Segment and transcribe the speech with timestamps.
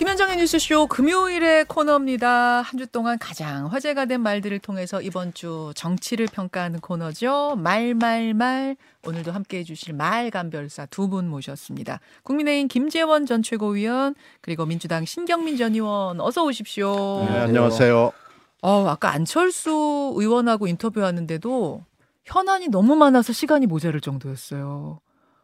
[0.00, 2.62] 김현정의 뉴스쇼 금요일의 코너입니다.
[2.62, 7.56] 한 주 동안 가장 화제가 된 말들을 통해서 이번 주 정치를 평가하는 코너죠.
[7.58, 12.00] 말말말 오늘도 함께해 주실 말감별사 두 분 모셨습니다.
[12.22, 17.26] 국민의힘 김재원 전 최고위원 그리고 민주당 신경민 전 의원 어서 오십시오.
[17.28, 18.12] 네, 안녕하세요.
[18.62, 21.84] 어, 아까 안철수 의원하고 인터뷰하는데도
[22.24, 25.00] 현안이 너무 많아서 시간이 모자랄 정도였어요.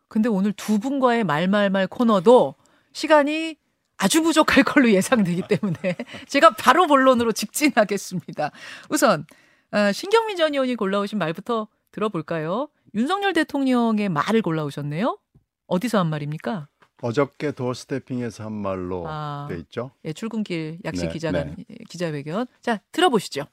[0.08, 2.54] 근데 오늘 두 분과의 말말말 코너도
[2.94, 3.56] 시간이
[3.96, 5.96] 아주 부족할 걸로 예상되기 때문에
[6.26, 8.50] 제가 바로 본론으로 직진하겠습니다.
[8.90, 9.26] 우선
[9.70, 12.68] 아, 신경민 전 의원이 골라오신 말부터 들어볼까요?
[12.94, 15.18] 윤석열 대통령의 말을 골라오셨네요.
[15.66, 16.68] 어디서 한 말입니까?
[17.02, 19.46] 어저께 도어스태핑에서 한 말로 아.
[19.50, 19.90] 돼 있죠.
[20.04, 21.56] 예, 출근길 약식 네, 기자간
[21.90, 22.46] 기자회견.
[22.62, 23.44] 자 들어보시죠.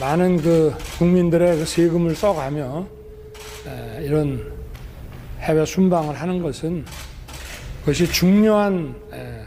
[0.00, 2.86] 많은 그 국민들의 그 세금을 써가며
[3.66, 4.52] 에, 이런
[5.40, 6.84] 해외 순방을 하는 것은
[7.80, 9.46] 그것이 중요한 에,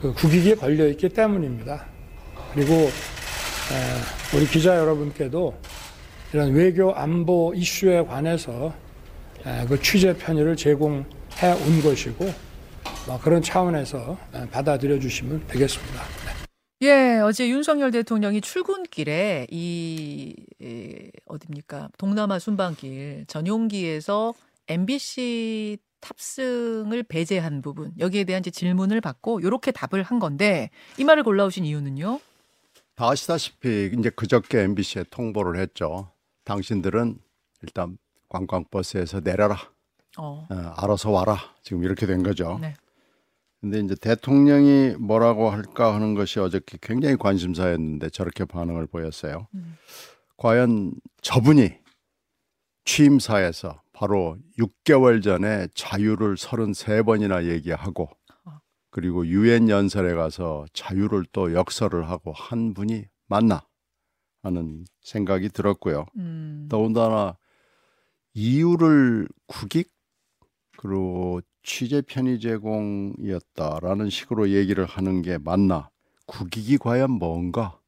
[0.00, 1.86] 그 국익에 걸려 있기 때문입니다.
[2.54, 5.54] 그리고 에, 우리 기자 여러분께도
[6.32, 8.72] 이런 외교 안보 이슈에 관해서
[9.44, 11.04] 에, 그 취재 편의를 제공해
[11.66, 12.32] 온 것이고
[13.06, 16.02] 뭐 그런 차원에서 에, 받아들여 주시면 되겠습니다.
[16.24, 16.40] 네.
[16.82, 24.32] 예, 어제 윤석열 대통령이 출근길에 이 에, 어딥니까 동남아 순방길 전용기에서
[24.66, 31.22] MBC 탑승을 배제한 부분 여기에 대한 이제 질문을 받고 이렇게 답을 한 건데 이 말을
[31.22, 32.20] 골라오신 이유는요?
[32.94, 36.10] 다 아시다시피 이제 그저께 MBC에 통보를 했죠.
[36.44, 37.18] 당신들은
[37.62, 39.56] 일단 관광버스에서 내려라.
[40.18, 41.38] 어, 어, 알아서 와라.
[41.62, 42.58] 지금 이렇게 된 거죠.
[42.60, 42.74] 네.
[43.60, 49.48] 근데 이제 대통령이 뭐라고 할까 하는 것이 어저께 굉장히 관심사였는데 저렇게 반응을 보였어요.
[49.54, 49.76] 음.
[50.38, 51.70] 과연 저분이
[52.84, 58.08] 취임사에서 바로 6개월 전에 자유를 33번이나 얘기하고
[58.46, 58.58] 어.
[58.88, 63.62] 그리고 유엔 연설에 가서 자유를 또 역설을 하고 한 분이 맞나
[64.42, 66.06] 하는 생각이 들었고요.
[66.16, 67.36] 음, 더군다나
[68.32, 69.92] 이유를 국익
[70.78, 75.90] 그리고 취재 편의 제공이었다라는 식으로 얘기를 하는 게 맞나?
[76.24, 77.78] 국익이 과연 뭔가?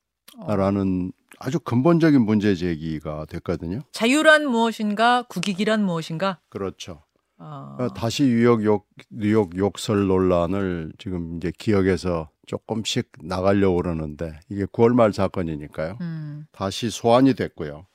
[0.47, 3.81] 라는 아주 근본적인 문제 제기가 됐거든요.
[3.93, 6.39] 자유란 무엇인가, 국익이란 무엇인가?
[6.49, 7.03] 그렇죠.
[7.39, 14.65] 아, 그러니까 다시 뉴욕 욕 뉴욕 욕설 논란을 지금 이제 기억에서 조금씩 나가려고 그러는데 이게
[14.65, 15.99] 9월 말 사건이니까요.
[16.01, 17.87] 음, 다시 소환이 됐고요.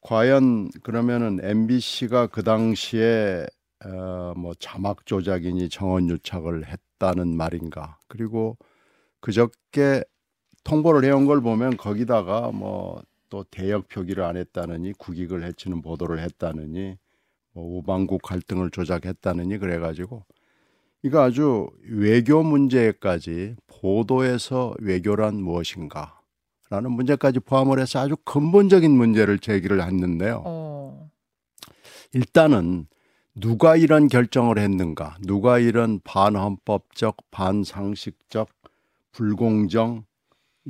[0.00, 3.46] 과연 그러면은 MBC가 그 당시에
[3.84, 7.98] 어, 뭐 자막 조작이니 정원 유착을 했다는 말인가?
[8.08, 8.56] 그리고
[9.20, 10.02] 그저께
[10.64, 16.96] 통보를 해온 걸 보면 거기다가 뭐 또 대역 표기를 안 했다느니 국익을 해치는 보도를 했다느니
[17.52, 20.24] 뭐 우방국 갈등을 조작했다느니 그래가지고
[21.02, 26.20] 이거 아주 외교 문제까지 보도에서 외교란 무엇인가?
[26.70, 30.42] 라는 문제까지 포함을 해서 아주 근본적인 문제를 제기를 했는데요.
[30.44, 31.10] 어,
[32.12, 32.86] 일단은
[33.34, 35.16] 누가 이런 결정을 했는가?
[35.22, 38.50] 누가 이런 반헌법적, 반상식적,
[39.12, 40.04] 불공정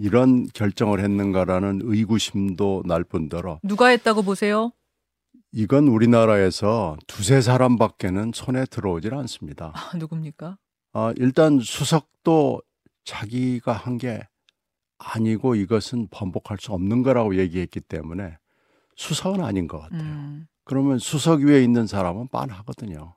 [0.00, 4.72] 이런 결정을 했는가라는 의구심도 날 뿐더러 누가 했다고 보세요?
[5.52, 9.72] 이건 우리나라에서 두세 사람밖에는 손에 들어오질 않습니다.
[9.74, 10.58] 아, 누굽니까?
[10.92, 12.62] 아, 일단 수석도
[13.04, 14.20] 자기가 한 게
[14.98, 18.36] 아니고 이것은 번복할 수 없는 거라고 얘기했기 때문에
[18.96, 20.00] 수석은 아닌 것 같아요.
[20.02, 23.14] 음, 그러면 수석 위에 있는 사람은 빤하거든요.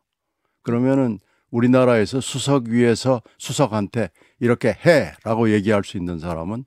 [0.61, 1.19] 그러면은
[1.51, 6.65] 우리나라에서 수석 위에서 수석한테 이렇게 해라고 얘기할 수 있는 사람은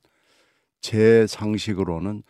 [0.81, 2.23] 제 상식으로는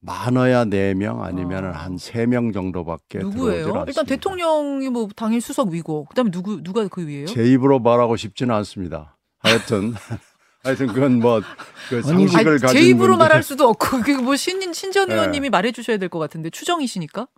[0.00, 1.70] 많아야 네 명 아니면 아.
[1.72, 3.64] 한세 명 정도밖에 들어오질 누구예요?
[3.66, 3.84] 않습니다.
[3.88, 7.26] 일단 대통령이 뭐 당연히 수석 위고 그다음에 누구 누가 그 위에요?
[7.26, 9.16] 제 입으로 말하고 싶지는 않습니다.
[9.38, 9.94] 하여튼
[10.62, 14.72] 하여튼 그건 뭐그 상식을 아니, 가진 제 입으로 분들 말할 수도 없고 그게 뭐 신,
[14.72, 15.14] 신전 네.
[15.14, 17.28] 의원님이 말해 주셔야 될 것 같은데 추정이시니까?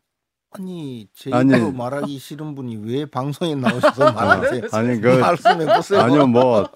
[0.59, 1.53] 아니 제 아니.
[1.55, 4.63] 입으로 말하기 싫은 분이 왜 방송에 나오셔서 말하세요?
[4.73, 6.01] 아니 그 말씀해 보세요.
[6.01, 6.69] 아니요 뭐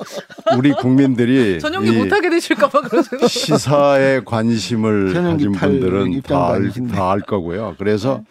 [0.57, 3.27] 우리 국민들이 전용기 이 못하게 되실까봐 그러세요.
[3.27, 6.95] 시사에 관심을 가진 탈 분들은 입장도 다알 아니신데.
[6.95, 7.75] 다알 거고요.
[7.79, 8.23] 그래서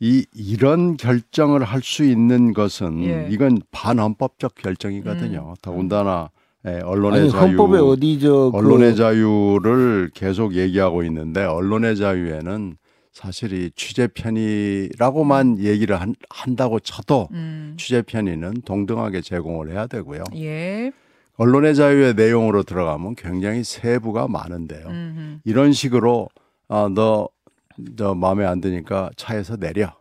[0.00, 3.28] 이 이런 결정을 할 수 있는 것은 예.
[3.30, 5.54] 이건 반헌법적 결정이거든요.
[5.62, 6.30] 더군다나
[6.66, 12.76] 예, 언론의 아니 자유, 헌법에 어디 저 그, 언론의 자유를 계속 얘기하고 있는데 언론의 자유에는
[13.12, 20.24] 사실 이 취재 편의라고만 얘기를 한, 한다고 쳐도 음, 취재 편의는 동등하게 제공을 해야 되고요.
[20.36, 20.92] 예.
[21.36, 24.86] 언론의 자유의 내용으로 들어가면 굉장히 세부가 많은데요.
[24.86, 26.28] 음, 이런 식으로
[26.68, 27.28] 아, 너,
[27.76, 29.94] 너 마음에 안 드니까 차에서 내려.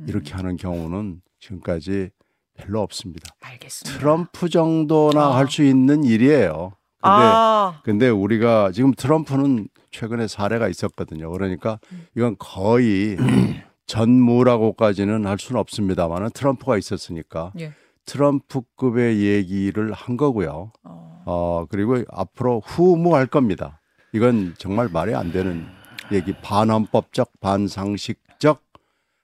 [0.00, 0.06] 음.
[0.08, 2.10] 이렇게 하는 경우는 지금까지
[2.54, 3.34] 별로 없습니다.
[3.40, 3.98] 알겠습니다.
[3.98, 5.36] 트럼프 정도나 아.
[5.36, 6.72] 할수 있는 일이에요.
[7.00, 11.30] 근데 아, 근데 우리가 지금 트럼프는 최근에 사례가 있었거든요.
[11.30, 11.78] 그러니까
[12.16, 13.16] 이건 거의
[13.86, 17.72] 전무라고까지는 할 수는 없습니다만은 트럼프가 있었으니까 예.
[18.06, 20.72] 트럼프급의 얘기를 한 거고요.
[20.84, 23.80] 어, 어 그리고 앞으로 후무할 겁니다.
[24.12, 25.66] 이건 정말 말이 안 되는
[26.12, 28.62] 얘기 반헌법적 반상식적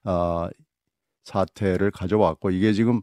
[0.05, 0.49] 어,
[1.25, 3.03] 사태를 가져왔고 이게 지금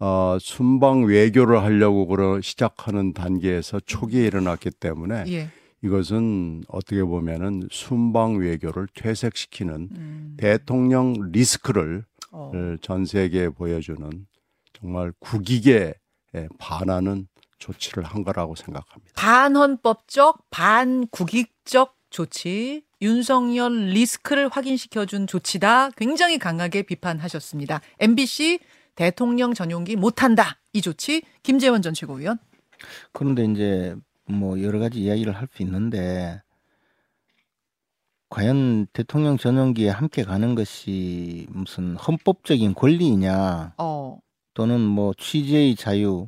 [0.00, 5.50] 어, 순방 외교를 하려고 그러 시작하는 단계에서 초기에 일어났기 때문에 예.
[5.82, 12.52] 이것은 어떻게 보면은 순방 외교를 퇴색시키는 음, 대통령 리스크를 어.
[12.80, 14.26] 전 세계에 보여주는
[14.72, 15.94] 정말 국익에
[16.58, 17.26] 반하는
[17.58, 19.14] 조치를 한 거라고 생각합니다.
[19.16, 25.90] 반헌법적, 반국익적 조치, 윤석열 리스크를 확인시켜준 조치다.
[25.90, 27.80] 굉장히 강하게 비판하셨습니다.
[28.00, 28.60] MBC
[28.98, 30.58] 대통령 전용기 못한다.
[30.72, 32.36] 이 조치, 김재원 전 최고위원.
[33.12, 33.94] 그런데 이제
[34.26, 36.42] 뭐 여러 가지 이야기를 할 수 있는데
[38.28, 44.18] 과연 대통령 전용기에 함께 가는 것이 무슨 헌법적인 권리이냐 어,
[44.54, 46.26] 또는 뭐 취재의 자유,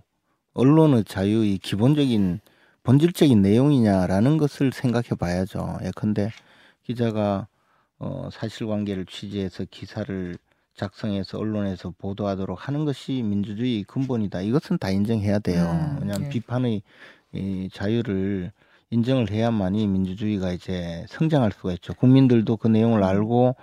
[0.55, 2.39] 언론의 자유의 기본적인
[2.85, 5.81] 본질적인 내용이냐라는 것을 생각해 봐야죠.
[5.85, 6.31] 예컨대
[6.85, 7.49] 기자가
[7.99, 10.39] 어, 사실관계를 취재해서 기사를
[10.75, 14.41] 작성해서 언론에서 보도하도록 하는 것이 민주주의 근본이다.
[14.43, 15.63] 이것은 다 인정해야 돼요.
[15.63, 16.29] 음, 왜냐하면 예.
[16.31, 16.83] 비판의
[17.33, 18.53] 이 자유를
[18.91, 21.95] 인정을 해야만이 민주주의가 이제 성장할 수가 있죠.
[21.95, 23.55] 국민들도 그 내용을 알고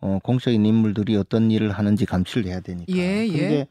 [0.00, 2.92] 어, 공적인 인물들이 어떤 일을 하는지 감시를 해야 되니까.
[2.92, 3.38] 예, 예.
[3.38, 3.66] 근데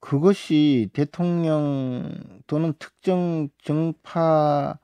[0.00, 2.12] 그것이 대통령
[2.46, 4.76] 또는 특정 정파에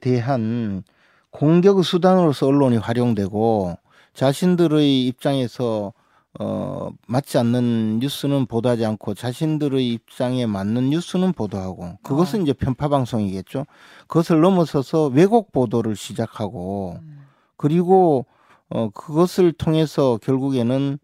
[0.00, 0.82] 대한
[1.30, 3.76] 공격의 수단으로서 언론이 활용되고
[4.18, 5.92] 자신들의 입장에서
[6.40, 12.42] 어, 맞지 않는 뉴스는 보도하지 않고 자신들의 입장에 맞는 뉴스는 보도하고 그것은 어.
[12.42, 13.64] 이제 편파 방송이겠죠.
[14.08, 17.26] 그것을 넘어서서 왜곡 보도를 시작하고 음,
[17.56, 18.26] 그리고
[18.70, 20.98] 어 그것을 통해서 결국에는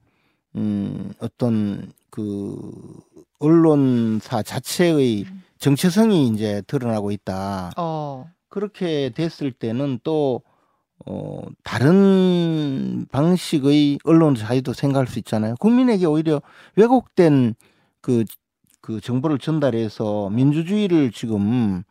[0.57, 2.57] 음 어떤 그
[3.39, 5.25] 언론사 자체의
[5.59, 7.71] 정체성이 이제 드러나고 있다.
[7.77, 10.43] 어, 그렇게 됐을 때는 또
[11.07, 15.55] 어, 다른 방식의 언론 자유도 생각할 수 있잖아요.
[15.61, 16.41] 국민에게 오히려
[16.77, 17.55] 왜곡된
[18.01, 18.25] 그,
[18.81, 21.83] 그 정보를 전달해서 민주주의를 지금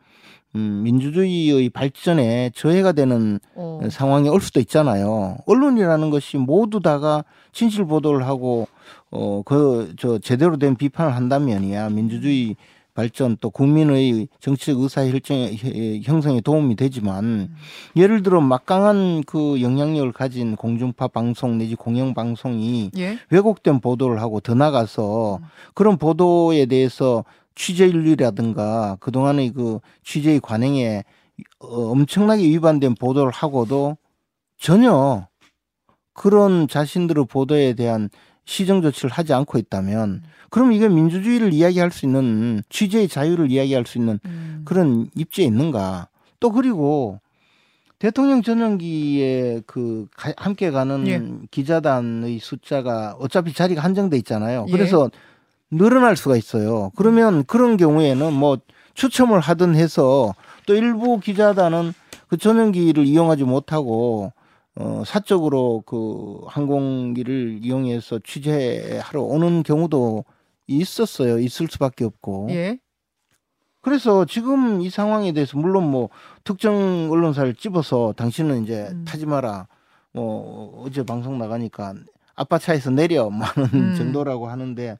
[0.56, 3.80] 음, 민주주의의 발전에 저해가 되는 어.
[3.90, 5.36] 상황이 올 수도 있잖아요.
[5.46, 8.68] 언론이라는 것이 모두 다가 진실 보도를 하고
[9.10, 12.56] 어 그 저 제대로 된 비판을 한다면이야 민주주의
[12.94, 17.54] 발전 또 국민의 정치적 의사 형성에 도움이 되지만
[17.96, 23.18] 예를 들어 막강한 그 영향력을 가진 공중파 방송 내지 공영 방송이 예.
[23.30, 25.40] 왜곡된 보도를 하고 더 나가서
[25.74, 27.24] 그런 보도에 대해서
[27.56, 31.02] 취재윤리라든가 그동안의 그 취재의 관행에
[31.58, 33.96] 어, 엄청나게 위반된 보도를 하고도
[34.56, 35.26] 전혀
[36.12, 38.08] 그런 자신들의 보도에 대한
[38.44, 43.98] 시정 조치를 하지 않고 있다면 그럼 이게 민주주의를 이야기할 수 있는 취재의 자유를 이야기할 수
[43.98, 44.62] 있는 음.
[44.64, 46.08] 그런 입지에 있는가?
[46.40, 47.20] 또 그리고
[47.98, 51.22] 대통령 전용기에 그 가- 함께 가는 예.
[51.50, 54.66] 기자단의 숫자가 어차피 자리가 한정돼 있잖아요.
[54.68, 54.72] 예.
[54.72, 55.10] 그래서
[55.70, 56.90] 늘어날 수가 있어요.
[56.96, 58.58] 그러면 그런 경우에는 뭐
[58.92, 60.34] 추첨을 하든 해서
[60.66, 61.94] 또 일부 기자단은
[62.28, 64.32] 그 전용기를 이용하지 못하고
[64.76, 70.24] 어 사적으로 그 항공기를 이용해서 취재하러 오는 경우도
[70.66, 71.38] 있었어요.
[71.38, 72.48] 있을 수밖에 없고.
[72.50, 72.78] 예.
[73.80, 76.08] 그래서 지금 이 상황에 대해서 물론 뭐
[76.42, 79.04] 특정 언론사를 집어서 당신은 이제 음.
[79.04, 79.68] 타지 마라.
[80.12, 81.94] 뭐 어제 방송 나가니까
[82.34, 83.94] 아빠 차에서 내려 뭐 하는 음.
[83.94, 84.98] 정도라고 하는데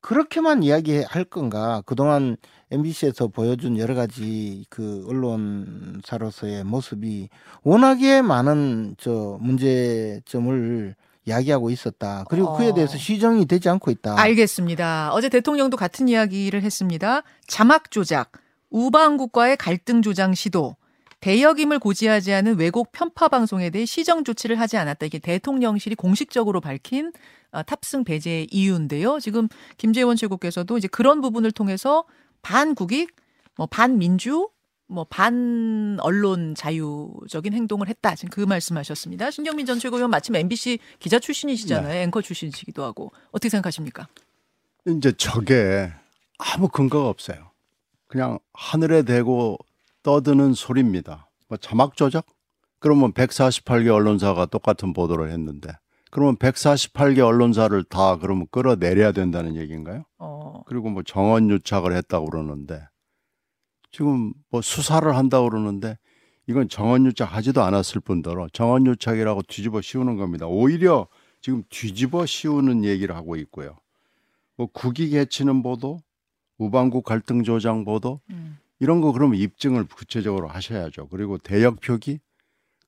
[0.00, 1.82] 그렇게만 이야기할 건가?
[1.86, 2.36] 그동안
[2.72, 7.28] MBC에서 보여준 여러 가지 그 언론사로서의 모습이
[7.62, 10.94] 워낙에 많은 저 문제점을
[11.26, 12.24] 이야기하고 있었다.
[12.28, 12.74] 그리고 그에 어.
[12.74, 14.18] 대해서 시정이 되지 않고 있다.
[14.18, 15.12] 알겠습니다.
[15.12, 17.22] 어제 대통령도 같은 이야기를 했습니다.
[17.46, 18.32] 자막 조작,
[18.70, 20.76] 우방국과의 갈등 조장 시도,
[21.20, 25.06] 대역임을 고지하지 않은 왜곡 편파 방송에 대해 시정 조치를 하지 않았다.
[25.06, 27.12] 이게 대통령실이 공식적으로 밝힌
[27.52, 29.20] 어, 탑승 배제의 이유인데요.
[29.20, 32.04] 지금 김재원 최고께서도 이제 그런 부분을 통해서
[32.42, 33.14] 반국익,
[33.56, 34.48] 뭐 반민주,
[34.88, 38.14] 뭐 반 언론 자유적인 행동을 했다.
[38.14, 39.30] 지금 그 말씀하셨습니다.
[39.30, 42.02] 신경민 전 최고위원 마침 MBC 기자 출신이시잖아요.
[42.02, 44.06] 앵커 출신이시기도 하고 어떻게 생각하십니까?
[44.86, 45.90] 이제 저게
[46.38, 47.50] 아무 근거가 없어요.
[48.06, 49.56] 그냥 하늘에 대고
[50.02, 51.28] 떠드는 소리입니다.
[51.48, 52.26] 뭐 자막 조작?
[52.78, 55.70] 그러면 148개 언론사가 똑같은 보도를 했는데
[56.10, 60.04] 그러면 148개 언론사를 다 그러면 끌어내려야 된다는 얘기인가요?
[60.52, 60.62] 어.
[60.66, 62.86] 그리고 뭐 정원 유착을 했다고 그러는데
[63.90, 65.98] 지금 뭐 수사를 한다고 그러는데
[66.46, 70.46] 이건 정원 유착하지도 않았을 뿐더러 정원 유착이라고 뒤집어 씌우는 겁니다.
[70.46, 71.06] 오히려
[71.40, 73.76] 지금 뒤집어 씌우는 얘기를 하고 있고요.
[74.56, 76.00] 뭐 국익 해치는 보도,
[76.58, 78.58] 우방국 갈등 조장 보도 음.
[78.78, 81.08] 이런 거 그러면 입증을 구체적으로 하셔야죠.
[81.08, 82.20] 그리고 대역 표기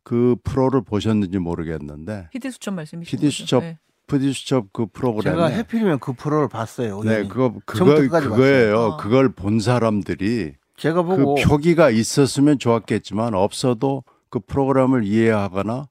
[0.02, 3.16] 그 프로를 보셨는지 모르겠는데 희대수첩 말씀이시죠?
[3.16, 3.62] 희대수첩
[4.06, 7.00] 푸디수첩 그 프로그램에 제가 해필이면 그 프로를 봤어요.
[7.02, 7.28] 네, 의원님.
[7.28, 8.78] 그거 그거 그거예요.
[8.78, 8.96] 어.
[8.96, 15.88] 그걸 본 사람들이 제가 보고 그 표기가 있었으면 좋았겠지만 없어도 그 프로그램을 이해하거나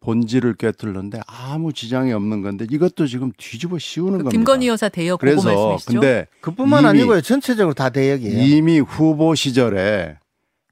[0.00, 4.30] 본질을 꿰뚫는데 아무 지장이 없는 건데 이것도 지금 뒤집어 씌우는 그 겁니다.
[4.30, 6.00] 김건희 여사 대역 그래서 말씀이시죠?
[6.00, 7.20] 근데 그뿐만 아니고요.
[7.20, 8.42] 전체적으로 다 대역이에요.
[8.42, 10.16] 이미 후보 시절에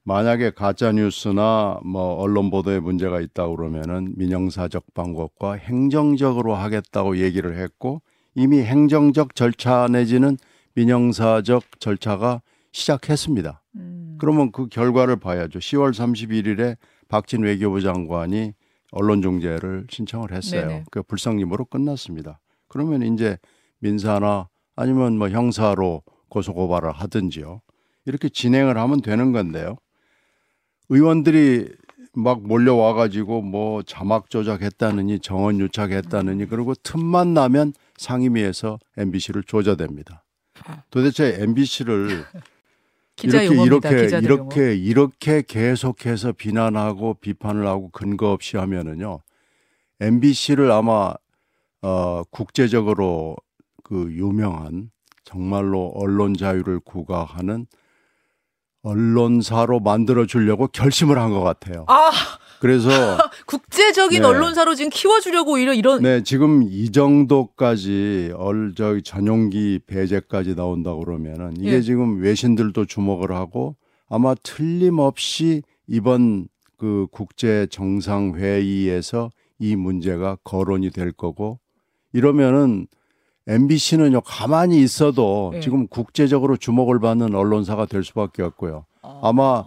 [0.03, 8.01] 만약에 가짜 뉴스나 뭐 언론 보도에 문제가 있다 그러면은 민영사적 방법과 행정적으로 하겠다고 얘기를 했고
[8.35, 10.37] 이미 행정적 절차 내지는
[10.73, 12.41] 민영사적 절차가
[12.71, 13.61] 시작했습니다.
[13.75, 14.17] 음.
[14.19, 15.59] 그러면 그 결과를 봐야죠.
[15.59, 16.77] 10월 31일에
[17.07, 18.53] 박진 외교부 장관이
[18.91, 20.67] 언론 중재를 신청을 했어요.
[20.67, 20.85] 네네.
[20.91, 22.39] 그 불성립으로 끝났습니다.
[22.67, 23.37] 그러면 이제
[23.79, 27.61] 민사나 아니면 뭐 형사로 고소 고발을 하든지요.
[28.05, 29.77] 이렇게 진행을 하면 되는 건데요.
[30.89, 31.69] 의원들이
[32.13, 40.21] 막 몰려와 가지고 뭐 자막 조작했다느니 정원 유착했다느니 그리고 틈만 나면 상임위에서 MBC를 조져댑니다.
[40.89, 42.25] 도대체 MBC를
[43.23, 43.89] 이렇게 용어입니다.
[43.89, 44.19] 이렇게 용어.
[44.21, 49.19] 이렇게 이렇게 계속해서 비난하고 비판을 하고 근거 없이 하면은요.
[49.99, 51.13] MBC를 아마
[51.81, 53.35] 어 국제적으로
[53.83, 54.91] 그 유명한
[55.23, 57.67] 정말로 언론 자유를 구가하는
[58.83, 61.85] 언론사로 만들어 주려고 결심을 한 것 같아요.
[61.87, 62.11] 아
[62.59, 62.89] 그래서
[63.45, 64.27] 국제적인 네.
[64.27, 71.53] 언론사로 지금 키워주려고 이런 이런 네, 지금 이 정도까지 얼 저기 전용기 배제까지 나온다 그러면은
[71.57, 71.81] 이게 예.
[71.81, 73.75] 지금 외신들도 주목을 하고
[74.09, 81.59] 아마 틀림없이 이번 그 국제 정상 회의에서 이 문제가 거론이 될 거고
[82.13, 82.87] 이러면은
[83.49, 85.59] MBC는 요 가만히 있어도 예.
[85.59, 88.85] 지금 국제적으로 주목을 받는 언론사가 될 수밖에 없고요.
[89.01, 89.63] 아 마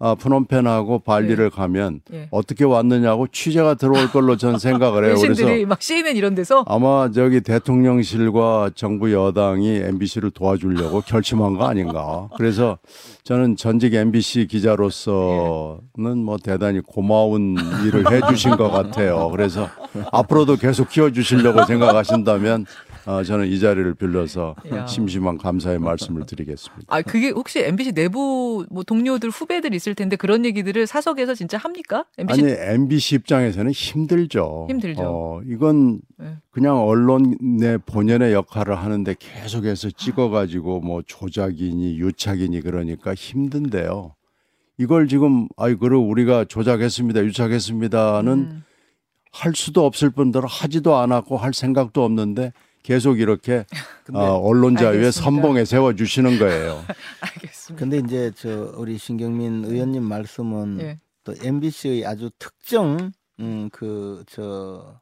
[0.00, 2.28] 아, 프놈펜하고 발리를 가면 예.
[2.30, 5.14] 어떻게 왔느냐고 취재가 들어올 걸로 저는 생각을 해요.
[5.22, 12.28] 그래서 막 CNN 이런 데서 아마 저기 대통령실과 정부 여당이 MBC를 도와주려고 결심한 거 아닌가.
[12.36, 12.76] 그래서
[13.22, 19.30] 저는 전직 MBC 기자로서는 뭐 대단히 고마운 일을 해주신 것 같아요.
[19.30, 19.70] 그래서
[20.12, 22.66] 앞으로도 계속 키워주시려고 생각하신다면
[23.06, 24.86] 어, 저는 이 자리를 빌려서 야.
[24.86, 26.86] 심심한 감사의 말씀을 드리겠습니다.
[26.88, 32.06] 아 그게 혹시 MBC 내부 뭐 동료들 후배들 있을 텐데 그런 얘기들을 사석에서 진짜 합니까?
[32.16, 34.66] MBC 아니 MBC 입장에서는 힘들죠.
[34.70, 35.02] 힘들죠.
[35.02, 36.36] 어, 이건 네.
[36.50, 44.14] 그냥 언론의 본연의 역할을 하는데 계속해서 찍어가지고 뭐 조작이니 유착이니 그러니까 힘든데요.
[44.78, 48.64] 이걸 지금 아이 그러 우리가 조작했습니다, 유착했습니다는 음.
[49.30, 52.52] 할 수도 없을 뿐더러 하지도 않았고 할 생각도 없는데
[52.84, 53.64] 계속 이렇게
[54.04, 55.10] 근데, 어, 언론 자유의.
[55.10, 56.84] 선봉에 세워 주시는 거예요.
[57.20, 57.80] 알겠습니다.
[57.80, 61.00] 근데 이제 저 우리 신경민 의원님 말씀은 예.
[61.24, 63.10] 또 MBC의 아주 특정
[63.40, 65.00] 음, 그저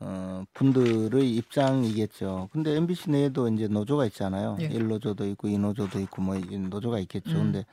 [0.00, 2.48] 어, 분들의 입장이겠죠.
[2.52, 4.58] 근데 MBC 내에도 이제 노조가 있잖아요.
[4.60, 4.64] 예.
[4.64, 7.30] 일 노조도 있고 이 노조도 있고 뭐이 노조가 있겠죠.
[7.30, 7.52] 음.
[7.52, 7.64] 근데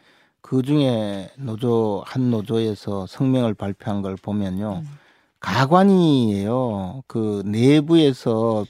[0.41, 4.83] 그 중에 노조 한 노조에서 성명을 발표한 걸 보면요.
[4.85, 4.97] 음.
[5.39, 7.01] 가관이에요.
[7.07, 8.65] 그 내부에서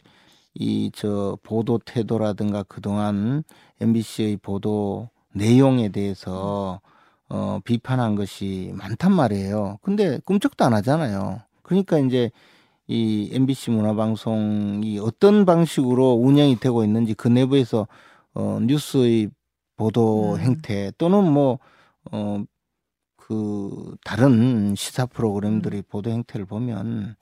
[0.55, 3.43] 이 저 보도 태도라든가 그동안
[3.79, 6.81] MBC의 보도 내용에 대해서
[7.29, 9.79] 어 비판한 것이 많단 말이에요.
[9.81, 11.39] 근데 꿈쩍도 안 하잖아요.
[11.63, 12.31] 그러니까 이제
[12.88, 17.88] 이 MBC 문화방송이 어떤 방식으로 운영이 되고 있는지 그 내부에서
[18.34, 19.29] 어 뉴스의
[19.77, 20.39] 보도 음.
[20.39, 22.46] 행태 또는 뭐어
[23.15, 27.15] 그 다른 시사 프로그램들의 보도 행태를 보면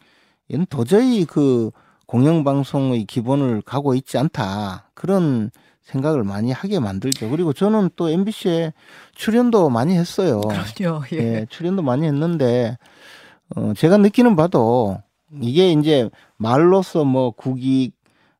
[0.47, 1.71] 이건 도저히 그
[2.09, 5.51] 공영방송의 기본을 가고 있지 않다 그런
[5.83, 7.29] 생각을 많이 하게 만들죠.
[7.29, 8.73] 그리고 저는 또 MBC에
[9.13, 10.41] 출연도 많이 했어요.
[10.41, 11.03] 그럼요.
[11.13, 11.17] 예.
[11.17, 12.79] 예, 출연도 많이 했는데
[13.55, 14.97] 어, 제가 느끼는 바도
[15.39, 17.93] 이게 이제 말로서 뭐 국익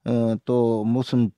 [0.06, 1.30] 어, 또 무슨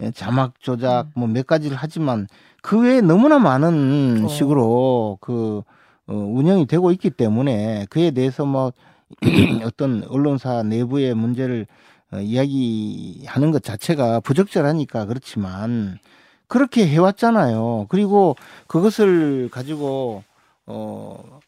[0.00, 2.28] 예, 자막 조작 뭐 몇 가지를 하지만
[2.62, 4.28] 그 외에 너무나 많은 어.
[4.28, 5.62] 식으로 그
[6.06, 8.72] 어, 운영이 되고 있기 때문에 그에 대해서 뭐
[9.64, 11.66] 어떤 언론사 내부의 문제를
[12.12, 15.98] 어, 이야기하는 것 자체가 부적절하니까 그렇지만
[16.46, 17.86] 그렇게 해왔잖아요.
[17.88, 20.22] 그리고 그것을 가지고
[20.66, 21.40] 어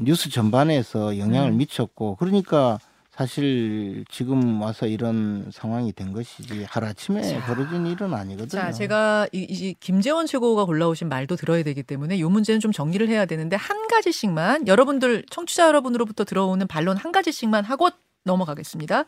[0.00, 1.58] 뉴스 전반에서 영향을 음.
[1.58, 2.78] 미쳤고 그러니까
[3.20, 7.44] 사실 지금 와서 이런 상황이 된 것이지 하루아침에 자.
[7.44, 8.48] 벌어진 일은 아니거든요.
[8.48, 13.06] 자, 제가 이, 이 김재원 최고가 골라오신 말도 들어야 되기 때문에 이 문제는 좀 정리를
[13.10, 17.90] 해야 되는데 한 가지씩만 여러분들 청취자 여러분으로부터 들어오는 반론 한 가지씩만 하고
[18.24, 19.04] 넘어가겠습니다.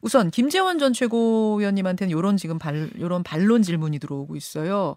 [0.00, 4.96] 우선 김재원 전 최고위원님한테는 요런 지금 발, 요런 반론 질문이 들어오고 있어요.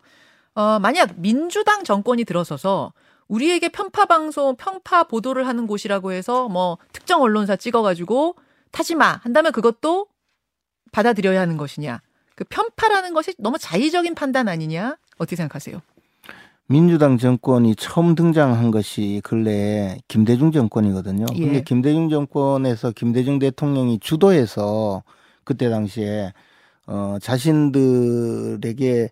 [0.53, 2.93] 어, 만약 민주당 정권이 들어서서
[3.27, 8.35] 우리에게 편파 방송, 편파 보도를 하는 곳이라고 해서 뭐 특정 언론사 찍어가지고
[8.75, 10.07] 타지 마 한다면 그것도
[10.91, 12.01] 받아들여야 하는 것이냐?
[12.35, 14.97] 그 편파라는 것이 너무 자의적인 판단 아니냐?
[15.17, 15.81] 어떻게 생각하세요?
[16.67, 21.25] 민주당 정권이 처음 등장한 것이 근래 김대중 정권이거든요.
[21.35, 21.39] 예.
[21.39, 25.03] 근데 김대중 정권에서 김대중 대통령이 주도해서
[25.45, 26.33] 그때 당시에
[26.87, 29.09] 어 자신들에게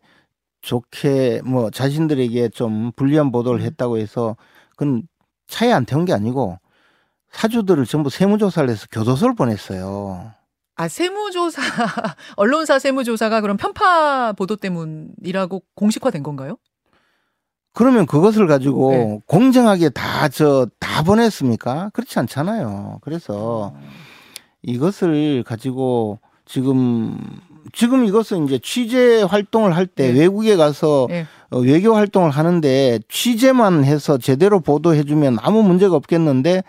[0.62, 3.66] 좋게 뭐 자신들에게 좀 불리한 보도를 음.
[3.66, 4.36] 했다고 해서
[4.72, 5.04] 그건
[5.48, 6.58] 차에 안 태운 게 아니고
[7.34, 10.32] 사주들을 전부 세무조사를 해서 교도소를 보냈어요.
[10.76, 11.62] 아 세무조사
[12.38, 16.58] 언론사 세무조사가 그럼 편파 보도 때문이라고 공식화된 건가요?
[17.74, 19.20] 그러면 그것을 가지고 네.
[19.26, 21.90] 공정하게 다 저다 보냈습니까?
[21.94, 23.00] 그렇지 않잖아요.
[23.02, 23.74] 그래서
[24.62, 27.18] 이것을 가지고 지금
[27.72, 30.20] 지금 이것은 이제 취재 활동을 할때 네.
[30.20, 31.26] 외국에 가서 네.
[31.50, 36.64] 어, 외교 활동을 하는데 취재만 해서 제대로 보도해주면 아무 문제가 없겠는데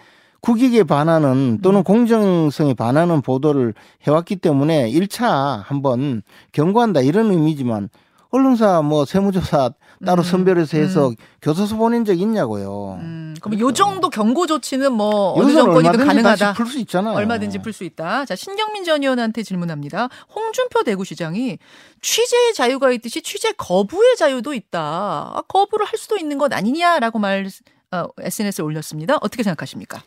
[0.44, 1.84] 국익에 반하는 또는 음.
[1.84, 3.72] 공정성에 반하는 보도를
[4.06, 6.22] 해왔기 때문에 1차 한번
[6.52, 7.88] 경고한다 이런 의미지만
[8.28, 9.70] 언론사 뭐 세무조사
[10.04, 11.14] 따로 음, 선별해서 해서 음.
[11.40, 12.98] 교도소 보낸 적 있냐고요.
[13.00, 16.52] 음, 그럼 요 정도 경고 조치는 뭐 어느 정권이든 가능하다.
[16.52, 17.14] 풀 수 있잖아요.
[17.14, 18.26] 얼마든지 풀 수 있다.
[18.26, 20.10] 자, 신경민 전 의원한테 질문합니다.
[20.34, 21.58] 홍준표 대구시장이
[22.02, 24.80] 취재의 자유가 있듯이 취재 거부의 자유도 있다.
[24.80, 27.48] 아, 거부를 할 수도 있는 것 아니냐라고 말
[27.92, 29.16] 어, SNS에 올렸습니다.
[29.22, 30.02] 어떻게 생각하십니까?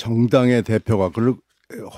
[0.00, 1.36] 정당의 대표가 그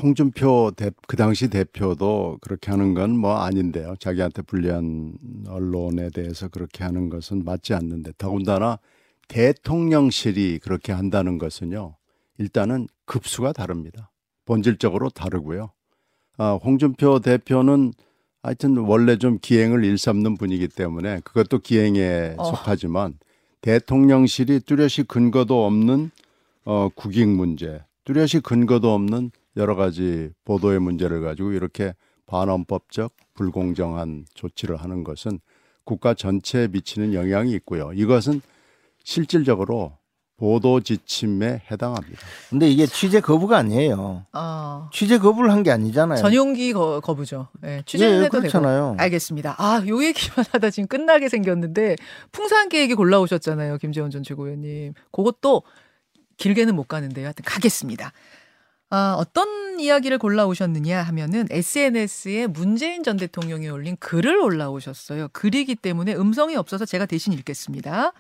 [0.02, 3.94] 홍준표 대, 그 당시 대표도 그렇게 하는 건 뭐 아닌데요.
[4.00, 5.14] 자기한테 불리한
[5.47, 8.80] 언론에 대해서 그렇게 하는 것은 맞지 않는데 더군다나
[9.28, 11.94] 대통령실이 그렇게 한다는 것은요.
[12.38, 14.11] 일단은 급수가 다릅니다.
[14.46, 15.70] 본질적으로 다르고요.
[16.38, 17.92] 아, 홍준표 대표는
[18.42, 22.44] 하여튼 원래 좀 기행을 일삼는 분이기 때문에 그것도 기행에 어.
[22.46, 23.14] 속하지만
[23.61, 26.11] 대통령실이 뚜렷이 근거도 없는
[26.64, 31.95] 어, 국익 문제, 뚜렷이 근거도 없는 여러 가지 보도의 문제를 가지고 이렇게
[32.27, 35.41] 반헌법적 불공정한 조치를 하는 것은
[35.85, 37.93] 국가 전체에 미치는 영향이 있고요.
[37.95, 38.41] 이것은
[39.05, 39.99] 실질적으로
[40.37, 42.19] 보도 지침에 해당합니다.
[42.51, 44.27] 근데 이게 취재 거부가 아니에요.
[44.33, 46.19] 아, 취재 거부를 한 게 아니잖아요.
[46.21, 47.49] 전용기 거, 거부죠.
[47.65, 48.91] 예, 취재는 예, 해도 그렇잖아요.
[48.93, 49.03] 되고.
[49.03, 49.55] 알겠습니다.
[49.59, 51.95] 아, 요 얘기만 하다 지금 끝나게 생겼는데
[52.33, 53.79] 풍산계 얘기 골라오셨잖아요.
[53.79, 54.95] 김재원 전 최고위원님.
[55.12, 55.62] 그것도
[56.37, 57.27] 길게는 못 가는데요.
[57.27, 58.12] 하여튼 가겠습니다.
[58.90, 65.29] 아, 어떤 이야기를 골라오셨느냐 하면은 SNS에 문재인 전 대통령이 올린 글을 올라오셨어요.
[65.33, 68.12] 글이기 때문에 음성이 없어서 제가 대신 읽겠습니다.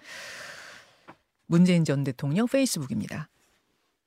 [1.46, 3.28] 문재인 전 대통령 페이스북입니다.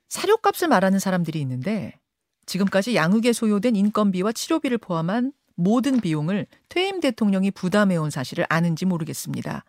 [0.10, 2.00] 사료값을 말하는 사람들이 있는데
[2.48, 9.63] 지금까지 양육에 소요된 인건비와 치료비를 포함한 모든 비용을 퇴임 대통령이 부담해온 사실을 아는지 모르겠습니다.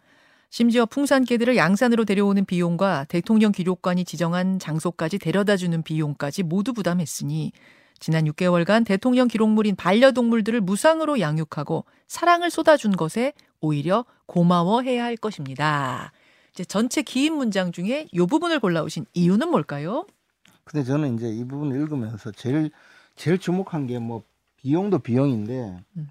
[0.56, 7.52] 심지어 풍산개들을 양산으로 데려오는 비용과 대통령 기록관이 지정한 장소까지 데려다주는 비용까지 모두 부담했으니
[7.98, 16.12] 지난 6개월간 대통령 기록물인 반려동물들을 무상으로 양육하고 사랑을 쏟아준 것에 오히려 고마워해야 할 것입니다.
[16.52, 20.06] 이제 전체 긴 문장 중에 이 부분을 골라오신 이유는 뭘까요?
[20.64, 22.70] 근데 저는 이제 이 부분을 읽으면서 제일
[23.14, 24.22] 제일 주목한 게 뭐
[24.66, 26.08] 비용도 비용인데 음.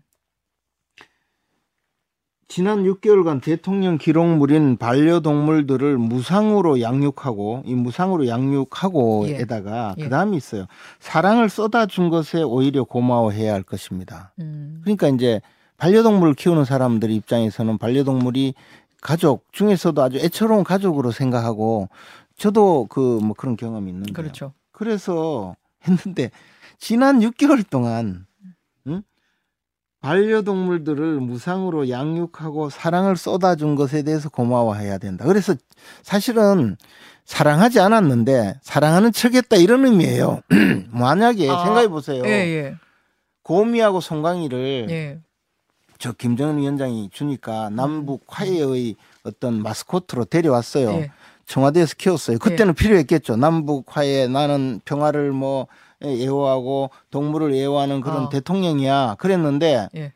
[2.47, 10.03] 지난 6개월간 대통령 기록물인 반려동물들을 무상으로 양육하고 이 무상으로 양육하고에다가 예.
[10.03, 10.65] 그다음이 있어요.
[10.99, 14.31] 사랑을 쏟아준 것에 오히려 고마워해야 할 것입니다.
[14.39, 15.41] 음, 그러니까 이제
[15.77, 18.53] 반려동물을 키우는 사람들 입장에서는 반려동물이
[19.01, 21.89] 가족 중에서도 아주 애처로운 가족으로 생각하고
[22.37, 24.53] 저도 그 뭐 그런 경험이 있는데 그렇죠.
[24.71, 25.55] 그래서
[25.87, 26.29] 했는데
[26.77, 28.25] 지난 6개월 동안 응?
[30.05, 35.25] 반려동물들을 무상으로 양육하고 사랑을 쏟아준 것에 대해서 고마워해야 된다.
[35.25, 35.55] 그래서
[36.03, 36.77] 사실은
[37.25, 40.41] 사랑하지 않았는데 사랑하는 척했다 이런 의미예요.
[40.93, 42.21] 만약에 아, 생각해 보세요.
[42.23, 42.75] 예, 예,
[43.41, 45.19] 고미하고 송강이를 예.
[45.97, 50.91] 저 김정은 위원장이 주니까 남북 화해의 어떤 마스코트로 데려왔어요.
[50.91, 51.11] 예.
[51.47, 52.37] 청와대에서 키웠어요.
[52.37, 53.37] 그때는 필요했겠죠.
[53.37, 55.65] 남북 화해 나는 평화를 뭐
[56.09, 58.29] 애호하고 동물을 애호하는 그런 어.
[58.29, 59.15] 대통령이야.
[59.19, 60.13] 그랬는데 예.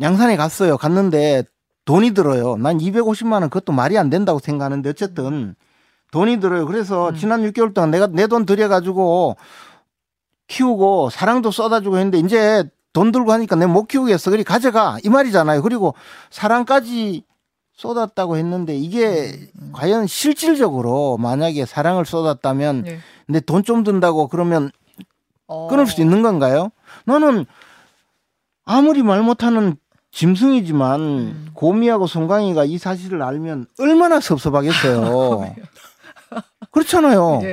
[0.00, 0.76] 양산에 갔어요.
[0.76, 1.44] 갔는데
[1.84, 2.56] 돈이 들어요.
[2.56, 5.54] 난 250만 원 그것도 말이 안 된다고 생각하는데 어쨌든
[6.12, 6.66] 돈이 들어요.
[6.66, 7.14] 그래서 음.
[7.16, 9.36] 지난 6개월 동안 내가 내 돈 들여 가지고
[10.46, 14.30] 키우고 사랑도 쏟아주고 했는데 이제 돈 들고 하니까 내가 못 키우겠어.
[14.30, 15.62] 그리 가져가 이 말이잖아요.
[15.62, 15.94] 그리고
[16.30, 17.24] 사랑까지
[17.76, 22.98] 쏟았다고 했는데 이게 과연 실질적으로 만약에 사랑을 쏟았다면 네.
[23.26, 24.70] 근데 돈 좀 든다고 그러면
[25.46, 25.66] 어.
[25.68, 26.70] 끊을 수 있는 건가요?
[27.04, 27.46] 나는
[28.64, 29.76] 아무리 말 못하는
[30.12, 31.48] 짐승이지만 음.
[31.54, 35.54] 고미하고 송강이가 이 사실을 알면 얼마나 섭섭하겠어요.
[36.70, 37.40] 그렇잖아요.
[37.42, 37.48] 예,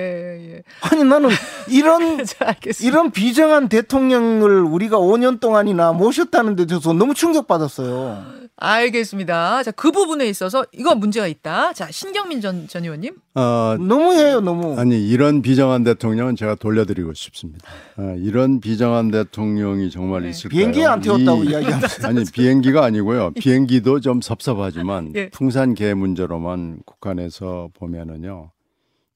[0.55, 0.63] 예.
[0.81, 1.29] 아니 나는
[1.67, 2.19] 이런.
[2.81, 8.23] 이런 비정한 대통령을 우리가 5년 동안이나 모셨다는 데 대해서 너무 충격받았어요.
[8.63, 9.63] 알겠습니다.
[9.63, 11.73] 자, 그 부분에 있어서 이거 문제가 있다.
[11.73, 13.15] 자, 신경민 전, 전 의원님.
[13.33, 14.79] 어, 너무해요, 너무.
[14.79, 17.67] 아니 이런 비정한 대통령은 제가 돌려드리고 싶습니다.
[17.97, 20.29] 어, 이런 비정한 대통령이 정말 네.
[20.29, 20.57] 있을까요?
[20.57, 22.07] 비행기에 안 태웠다고 이- 이야기하면서.
[22.07, 23.31] 아니 비행기가 아니고요.
[23.41, 25.29] 비행기도 좀 섭섭하지만 예.
[25.31, 28.51] 풍산개 문제로만 국한해서 보면은요.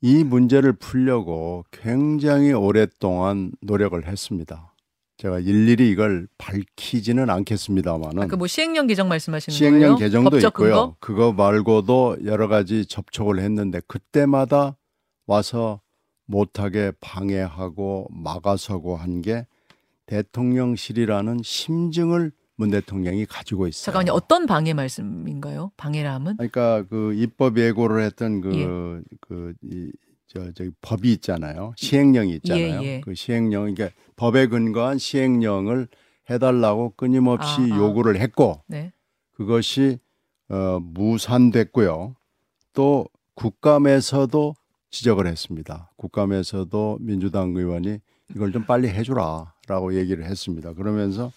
[0.02, 4.72] 이 문제를 풀려고 굉장히 오랫동안 노력을 했습니다.
[5.26, 9.96] 제가 일일이 이걸 밝히지는 않겠습니다만은 아까 뭐 시행령 개정 말씀하시는 시행령 거예요?
[9.98, 10.52] 개정도 있고요.
[10.52, 10.96] 근거?
[11.00, 14.78] 그거 말고도 여러 가지 접촉을 했는데 그때마다
[15.26, 15.82] 와서
[16.28, 19.48] 못하게 방해하고 막아서고 한 게
[20.06, 23.86] 대통령실이라는 심증을 문 대통령이 가지고 있어요.
[23.86, 24.12] 잠깐만요.
[24.14, 25.72] 어떤 방해 말씀인가요?
[25.78, 26.38] 방해람은?
[26.38, 29.18] 그러니까 그 입법 예고를 했던 그 예.
[29.22, 29.92] 그 이
[30.28, 31.74] 저 저기 법이 있잖아요.
[31.78, 32.82] 시행령이 있잖아요.
[32.82, 33.02] 예, 예.
[33.02, 35.88] 그 시행령 그러니까 법에 근거한 시행령을
[36.30, 37.78] 해달라고 끊임없이 아, 아.
[37.78, 38.92] 요구를 했고 네.
[39.34, 40.00] 그것이
[40.50, 42.16] 어, 무산됐고요.
[42.74, 44.56] 또 국감에서도
[44.90, 45.92] 지적을 했습니다.
[45.98, 48.00] 국감에서도 민주당 의원이
[48.34, 50.74] 이걸 좀 빨리 해주라라고 얘기를 했습니다.
[50.74, 51.32] 그러면서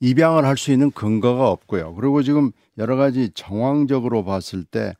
[0.00, 1.94] 입양을 할 수 있는 근거가 없고요.
[1.94, 4.94] 그리고 지금 여러 가지 정황적으로 봤을 때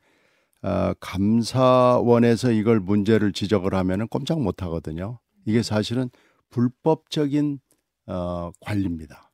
[0.61, 5.19] 어, 감사원에서 이걸 문제를 지적을 하면은 꼼짝 못 하거든요.
[5.45, 6.09] 이게 사실은
[6.49, 7.59] 불법적인
[8.07, 9.31] 어, 관리입니다.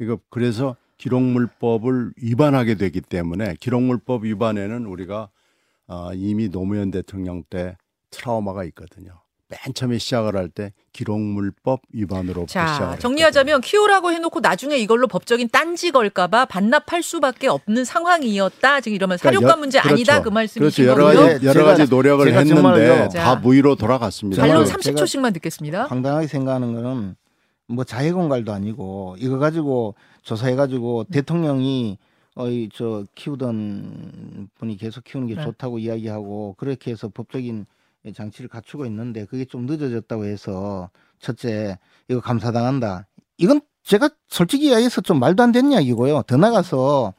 [0.00, 5.30] 이거 그래서 기록물법을 위반하게 되기 때문에 기록물법 위반에는 우리가
[5.86, 7.76] 어, 이미 노무현 대통령 때
[8.10, 9.22] 트라우마가 있거든요.
[9.50, 15.48] 맨 처음에 시작을 할 때 기록물법 위반으로 자, 시작을 정리하자면 키우라고 해놓고 나중에 이걸로 법적인
[15.50, 18.80] 딴지 걸까봐 반납할 수밖에 없는 상황이었다.
[18.80, 19.94] 지금 이러면 그러니까 사료관 여- 문제 그렇죠.
[19.94, 21.02] 아니다 그 말씀이신 그렇죠.
[21.02, 21.04] 여러.
[21.22, 22.94] 가지 여러 제가- 가지 노력을 제가 했는데 정말요.
[23.04, 23.34] 다 자.
[23.36, 24.42] 무위로 돌아갔습니다.
[24.42, 25.86] 반론 제가- 30초씩만 듣겠습니다.
[25.88, 27.16] 당당하게 생각하는 거는
[27.68, 31.96] 뭐 자해공갈도 아니고 이거 가지고 조사해 가지고 대통령이
[32.34, 35.42] 어이 저 키우던 분이 계속 키우는 게 네.
[35.42, 37.66] 좋다고 이야기하고 그렇게 해서 법적인
[38.14, 43.06] 장치를 갖추고 있는데 그게 좀 늦어졌다고 해서 첫째 이거 감사당한다.
[43.38, 46.22] 이건 제가 솔직히 이야기해서 좀 말도 안 되는 이야기고요.
[46.22, 47.14] 더 나가서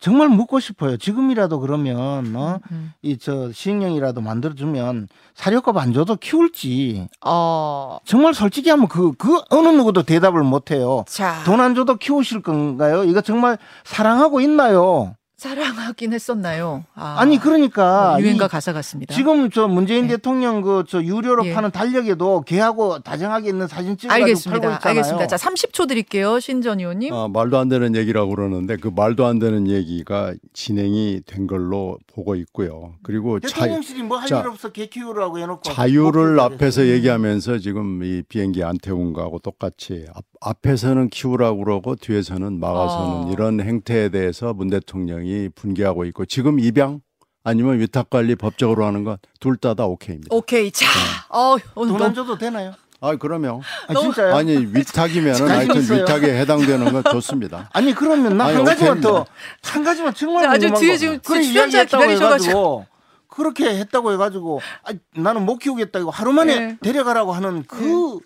[0.00, 0.96] 정말 묻고 싶어요.
[0.96, 2.58] 지금이라도 그러면 어?
[2.72, 2.92] 음.
[3.02, 10.02] 이저 시행령이라도 만들어주면 사료값 안 줘도 키울지 어, 정말 솔직히 하면 그, 그 어느 누구도
[10.02, 11.04] 대답을 못 해요.
[11.06, 13.04] 자, 돈안 줘도 키우실 건가요?
[13.04, 15.14] 이거 정말 사랑하고 있나요?
[15.40, 16.84] 사랑하긴 했었나요?
[16.94, 19.14] 아, 아, 니 그러니까 유행가 이 가사 같습니다.
[19.14, 20.16] 지금 저 문재인 네.
[20.16, 21.54] 대통령 그 저 유료로 예.
[21.54, 24.74] 파는 달력에도 걔하고 다정하게 있는 사진 찍어가지고 팔고 알겠습니다.
[24.74, 24.90] 있잖아요.
[24.98, 25.26] 알겠습니다.
[25.28, 27.12] 자, 30초 드릴게요, 신전 의원님.
[27.12, 32.34] 어, 말도 안 되는 얘기라고 그러는데 그 말도 안 되는 얘기가 진행이 된 걸로 보고
[32.34, 32.94] 있고요.
[33.02, 38.02] 그리고 자, 대통령실이 뭐할 자, 일 없어 개 키우라고 해놓고 자유를 뭐 앞에서 얘기하면서 지금
[38.02, 43.30] 이 비행기 안 태운 거하고 똑같이 앞, 앞에서는 키우라고 그러고 뒤에서는 막아서는 어.
[43.32, 47.00] 이런 행태에 대해서 문 대통령이 분개하고 있고 지금 입양
[47.44, 50.34] 아니면 위탁 관리 법적으로 하는 건 둘 다 다 오케이입니다.
[50.34, 50.70] 오케이.
[50.70, 50.86] 자,
[51.30, 52.72] 어, 오늘 돈안 줘도 되나요?
[53.02, 54.34] 아 그러면 아, 진짜요?
[54.34, 55.80] 아니, 아니 위탁이면은 하여튼.
[55.82, 57.70] 위탁에 해당되는 건 좋습니다.
[57.96, 59.00] 그러면 나 아니, 한 가지만.
[59.00, 59.24] 더
[59.62, 60.98] 한 가지만 정말 자, 아주 궁금한 뒤에 거.
[60.98, 62.86] 지금 그래, 출연자 기다리셔가지고.
[63.28, 66.78] 그렇게 했다고 해가지고 아, 나는 못 키우겠다 이거 하루 만에 네.
[66.82, 68.18] 데려가라고 하는 그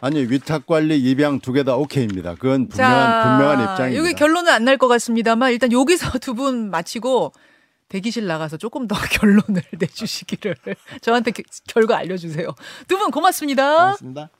[0.00, 2.34] 아니 위탁 관리 입양 두 개 다 오케이입니다.
[2.34, 4.00] 그건 분명한 자, 분명한 입장입니다.
[4.04, 7.32] 여기 결론은 안 날 것 같습니다만 일단 여기서 두 분 마치고
[7.88, 10.56] 대기실 나가서 조금 더 결론을 내주시기를
[11.02, 12.48] 저한테 게- 결과 알려주세요.
[12.88, 13.76] 두 분 고맙습니다.
[13.76, 14.30] 고맙습니다.